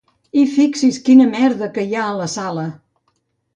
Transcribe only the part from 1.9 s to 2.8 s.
ha a la sala!